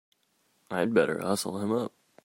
[0.71, 1.93] I'd better hustle him up!